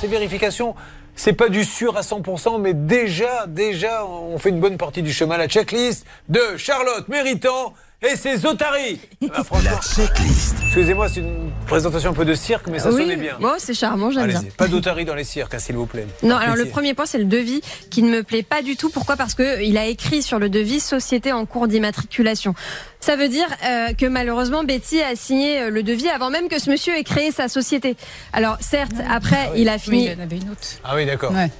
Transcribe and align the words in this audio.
ces 0.00 0.06
vérifications, 0.06 0.74
c'est 1.16 1.32
pas 1.32 1.48
du 1.48 1.64
sûr 1.64 1.96
à 1.96 2.00
100%, 2.00 2.60
mais 2.60 2.74
déjà, 2.74 3.46
déjà, 3.46 4.06
on 4.06 4.38
fait 4.38 4.50
une 4.50 4.60
bonne 4.60 4.76
partie 4.76 5.02
du 5.02 5.12
chemin. 5.12 5.36
La 5.36 5.48
checklist 5.48 6.06
de 6.28 6.40
Charlotte 6.56 7.08
Méritant 7.08 7.74
et 8.02 8.16
ses 8.16 8.46
otaries. 8.46 8.98
Ah, 9.34 9.42
La 9.62 9.78
checklist. 9.80 10.54
Excusez-moi, 10.64 11.08
c'est 11.08 11.20
une 11.20 11.50
présentation 11.66 12.10
un 12.10 12.14
peu 12.14 12.24
de 12.24 12.34
cirque, 12.34 12.66
mais 12.68 12.78
ça 12.78 12.90
oui, 12.90 13.02
sonnait 13.02 13.16
bien. 13.16 13.36
Moi, 13.38 13.56
c'est 13.58 13.74
charmant, 13.74 14.10
j'aime 14.10 14.28
bien. 14.28 14.42
Pas 14.56 14.68
d'otaries 14.68 15.04
dans 15.04 15.14
les 15.14 15.24
cirques, 15.24 15.52
hein, 15.54 15.58
s'il 15.58 15.76
vous 15.76 15.86
plaît. 15.86 16.06
Non, 16.22 16.36
alors 16.36 16.56
le 16.56 16.64
premier 16.66 16.94
point, 16.94 17.04
c'est 17.06 17.18
le 17.18 17.24
devis 17.24 17.60
qui 17.90 18.02
ne 18.02 18.10
me 18.10 18.22
plaît 18.22 18.42
pas 18.42 18.62
du 18.62 18.76
tout. 18.76 18.88
Pourquoi? 18.88 19.16
Parce 19.16 19.34
que 19.34 19.62
il 19.62 19.76
a 19.76 19.86
écrit 19.86 20.22
sur 20.22 20.38
le 20.38 20.48
devis 20.48 20.80
société 20.80 21.32
en 21.32 21.44
cours 21.44 21.68
d'immatriculation. 21.68 22.54
Ça 23.00 23.16
veut 23.16 23.28
dire 23.28 23.46
euh, 23.64 23.94
que 23.94 24.04
malheureusement 24.04 24.62
Betty 24.62 25.00
a 25.00 25.16
signé 25.16 25.58
euh, 25.58 25.70
le 25.70 25.82
devis 25.82 26.08
avant 26.08 26.28
même 26.28 26.48
que 26.48 26.58
ce 26.58 26.68
monsieur 26.68 26.94
ait 26.96 27.02
créé 27.02 27.32
sa 27.32 27.48
société. 27.48 27.96
Alors 28.34 28.58
certes, 28.60 28.92
après 29.10 29.50
il 29.56 29.70
a 29.70 29.78
fini. 29.78 29.96
Oui, 29.96 30.04
il 30.12 30.18
y 30.18 30.20
en 30.20 30.22
avait 30.22 30.36
une 30.36 30.50
autre. 30.50 30.60
Ah 30.84 30.92
oui, 30.94 30.99
d'accord. 31.06 31.32
Ouais. 31.32 31.50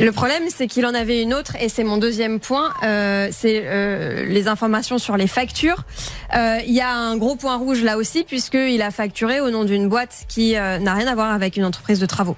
Le 0.00 0.12
problème, 0.12 0.44
c'est 0.54 0.66
qu'il 0.68 0.86
en 0.86 0.94
avait 0.94 1.22
une 1.22 1.34
autre, 1.34 1.56
et 1.60 1.68
c'est 1.68 1.82
mon 1.82 1.96
deuxième 1.96 2.38
point, 2.38 2.72
euh, 2.84 3.28
c'est 3.32 3.62
euh, 3.64 4.26
les 4.26 4.46
informations 4.46 4.98
sur 4.98 5.16
les 5.16 5.26
factures. 5.26 5.82
Euh, 6.36 6.58
Il 6.66 6.74
y 6.74 6.80
a 6.80 6.92
un 6.92 7.16
gros 7.16 7.36
point 7.36 7.56
rouge 7.56 7.82
là 7.82 7.96
aussi, 7.96 8.22
puisqu'il 8.22 8.80
a 8.82 8.90
facturé 8.90 9.40
au 9.40 9.50
nom 9.50 9.64
d'une 9.64 9.88
boîte 9.88 10.24
qui 10.28 10.56
euh, 10.56 10.78
n'a 10.78 10.94
rien 10.94 11.06
à 11.08 11.14
voir 11.14 11.32
avec 11.32 11.56
une 11.56 11.64
entreprise 11.64 11.98
de 11.98 12.06
travaux. 12.06 12.36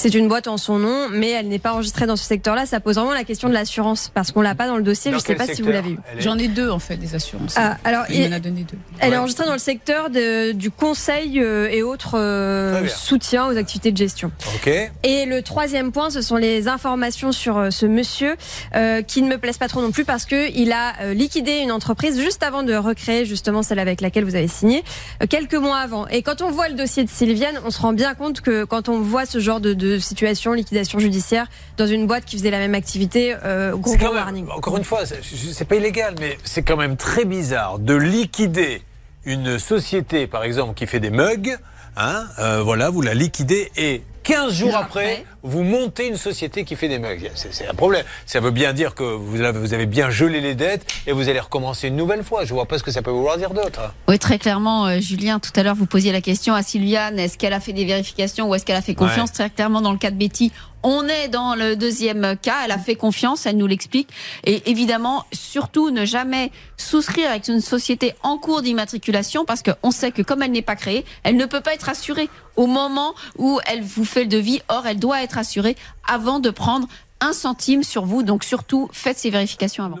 C'est 0.00 0.14
une 0.14 0.28
boîte 0.28 0.46
en 0.46 0.58
son 0.58 0.78
nom, 0.78 1.08
mais 1.10 1.30
elle 1.30 1.48
n'est 1.48 1.58
pas 1.58 1.72
enregistrée 1.72 2.06
dans 2.06 2.14
ce 2.14 2.22
secteur-là. 2.22 2.66
Ça 2.66 2.78
pose 2.78 2.94
vraiment 2.94 3.12
la 3.12 3.24
question 3.24 3.48
de 3.48 3.52
l'assurance, 3.52 4.12
parce 4.14 4.30
qu'on 4.30 4.42
l'a 4.42 4.54
pas 4.54 4.68
dans 4.68 4.76
le 4.76 4.84
dossier. 4.84 5.10
Dans 5.10 5.18
je 5.18 5.24
ne 5.24 5.26
sais 5.26 5.34
pas 5.34 5.52
si 5.52 5.60
vous 5.60 5.72
l'avez 5.72 5.90
eu. 5.90 5.98
Est- 6.16 6.20
J'en 6.22 6.38
ai 6.38 6.46
deux 6.46 6.70
en 6.70 6.78
fait 6.78 6.96
des 6.96 7.16
assurances. 7.16 7.54
Ah, 7.56 7.76
alors, 7.82 8.04
il 8.08 8.30
m'en 8.30 8.36
a 8.36 8.38
donné 8.38 8.60
deux. 8.62 8.78
elle 9.00 9.08
Ouais. 9.10 9.14
est 9.16 9.18
enregistrée 9.18 9.46
dans 9.46 9.54
le 9.54 9.58
secteur 9.58 10.08
de- 10.08 10.52
du 10.52 10.70
conseil 10.70 11.40
euh, 11.40 11.68
et 11.72 11.82
autres 11.82 12.16
euh, 12.16 12.86
soutiens 12.86 13.46
aux 13.48 13.56
activités 13.56 13.90
de 13.90 13.96
gestion. 13.96 14.30
Ok. 14.54 14.70
Et 15.02 15.26
le 15.26 15.42
troisième 15.42 15.90
point, 15.90 16.10
ce 16.10 16.22
sont 16.22 16.36
les 16.36 16.68
informations 16.68 17.32
sur 17.32 17.58
euh, 17.58 17.70
ce 17.70 17.84
monsieur 17.84 18.36
euh, 18.76 19.02
qui 19.02 19.20
ne 19.22 19.28
me 19.28 19.36
plaisent 19.38 19.58
pas 19.58 19.66
trop 19.68 19.82
non 19.82 19.90
plus 19.90 20.04
parce 20.04 20.26
que 20.26 20.48
il 20.56 20.70
a 20.70 21.12
liquidé 21.12 21.56
une 21.58 21.72
entreprise 21.72 22.20
juste 22.20 22.44
avant 22.44 22.62
de 22.62 22.74
recréer 22.74 23.24
justement 23.24 23.64
celle 23.64 23.80
avec 23.80 24.00
laquelle 24.00 24.24
vous 24.24 24.36
avez 24.36 24.46
signé 24.48 24.84
euh, 25.24 25.26
quelques 25.28 25.54
mois 25.56 25.78
avant. 25.78 26.06
Et 26.06 26.22
quand 26.22 26.40
on 26.40 26.52
voit 26.52 26.68
le 26.68 26.74
dossier 26.74 27.02
de 27.02 27.10
Sylviane, 27.10 27.58
on 27.64 27.70
se 27.72 27.80
rend 27.80 27.92
bien 27.92 28.14
compte 28.14 28.42
que 28.42 28.62
quand 28.62 28.88
on 28.88 29.00
voit 29.00 29.26
ce 29.26 29.40
genre 29.40 29.58
de, 29.58 29.72
de 29.74 29.87
situation, 29.98 30.52
liquidation 30.52 30.98
judiciaire 30.98 31.46
dans 31.78 31.86
une 31.86 32.06
boîte 32.06 32.24
qui 32.24 32.36
faisait 32.36 32.50
la 32.50 32.58
même 32.58 32.74
activité, 32.74 33.34
euh, 33.44 33.70
gros, 33.76 33.94
gros 33.96 34.06
même, 34.08 34.14
warning. 34.16 34.46
encore 34.50 34.76
une 34.76 34.84
fois, 34.84 35.06
c'est- 35.06 35.20
c'est 35.52 35.64
pas 35.64 35.76
illégal, 35.76 36.14
mais 36.20 36.36
c'est 36.44 36.62
quand 36.62 36.76
même 36.76 36.96
très 36.96 37.24
bizarre 37.24 37.78
de 37.78 37.94
liquider 37.94 38.82
une 39.24 39.58
société, 39.58 40.26
par 40.26 40.44
exemple, 40.44 40.74
qui 40.74 40.86
fait 40.86 41.00
des 41.00 41.10
mugs. 41.10 41.56
Hein, 41.96 42.26
euh, 42.38 42.62
voilà, 42.62 42.90
vous 42.90 43.02
la 43.02 43.14
liquidez 43.14 43.72
et 43.76 44.02
15 44.22 44.52
jours 44.54 44.76
après, 44.76 45.12
Après. 45.12 45.24
Vous 45.42 45.62
montez 45.62 46.08
une 46.08 46.16
société 46.16 46.64
qui 46.64 46.76
fait 46.76 46.88
des 46.88 46.98
mugs. 46.98 47.30
C'est 47.34 47.52
c'est 47.54 47.66
un 47.66 47.74
problème. 47.74 48.04
Ça 48.26 48.40
veut 48.40 48.50
bien 48.50 48.72
dire 48.72 48.94
que 48.94 49.02
vous 49.02 49.40
avez, 49.40 49.58
vous 49.58 49.74
avez 49.74 49.86
bien 49.86 50.10
gelé 50.10 50.40
les 50.40 50.54
dettes 50.54 50.86
et 51.06 51.12
vous 51.12 51.28
allez 51.28 51.40
recommencer 51.40 51.88
une 51.88 51.96
nouvelle 51.96 52.24
fois. 52.24 52.44
Je 52.44 52.54
vois 52.54 52.66
pas 52.66 52.78
ce 52.78 52.82
que 52.82 52.90
ça 52.90 53.02
peut 53.02 53.10
vouloir 53.10 53.38
dire 53.38 53.50
d'autre. 53.50 53.92
Oui, 54.08 54.18
très 54.18 54.38
clairement, 54.38 54.86
euh, 54.86 55.00
Julien, 55.00 55.38
tout 55.38 55.52
à 55.56 55.62
l'heure, 55.62 55.74
vous 55.74 55.86
posiez 55.86 56.12
la 56.12 56.20
question 56.20 56.54
à 56.54 56.62
Sylviane, 56.62 57.18
est-ce 57.18 57.38
qu'elle 57.38 57.52
a 57.52 57.60
fait 57.60 57.72
des 57.72 57.84
vérifications 57.84 58.48
ou 58.48 58.54
est-ce 58.54 58.64
qu'elle 58.64 58.76
a 58.76 58.82
fait 58.82 58.94
confiance? 58.94 59.30
Ouais. 59.30 59.34
Très 59.34 59.50
clairement, 59.50 59.80
dans 59.80 59.92
le 59.92 59.98
cas 59.98 60.10
de 60.10 60.16
Betty, 60.16 60.52
on 60.82 61.08
est 61.08 61.28
dans 61.28 61.54
le 61.54 61.74
deuxième 61.74 62.36
cas, 62.40 62.58
elle 62.64 62.70
a 62.70 62.78
fait 62.78 62.94
confiance, 62.94 63.46
elle 63.46 63.56
nous 63.56 63.66
l'explique. 63.66 64.08
Et 64.44 64.70
évidemment, 64.70 65.24
surtout, 65.32 65.90
ne 65.90 66.04
jamais 66.04 66.52
souscrire 66.76 67.30
avec 67.30 67.48
une 67.48 67.60
société 67.60 68.14
en 68.22 68.38
cours 68.38 68.62
d'immatriculation 68.62 69.44
parce 69.44 69.62
qu'on 69.62 69.90
sait 69.90 70.12
que 70.12 70.22
comme 70.22 70.42
elle 70.42 70.52
n'est 70.52 70.62
pas 70.62 70.76
créée, 70.76 71.04
elle 71.24 71.36
ne 71.36 71.46
peut 71.46 71.60
pas 71.60 71.74
être 71.74 71.88
assurée 71.88 72.28
au 72.56 72.66
moment 72.66 73.14
où 73.36 73.60
elle 73.66 73.82
vous 73.82 74.04
fait 74.04 74.22
le 74.22 74.28
devis. 74.28 74.60
Or, 74.68 74.86
elle 74.86 74.98
doit 74.98 75.22
être 75.22 75.27
assurée 75.36 75.76
avant 76.06 76.40
de 76.40 76.50
prendre 76.50 76.88
un 77.20 77.32
centime 77.32 77.82
sur 77.82 78.04
vous. 78.04 78.22
Donc 78.22 78.44
surtout, 78.44 78.88
faites 78.92 79.18
ces 79.18 79.30
vérifications 79.30 79.84
avant. 79.84 79.98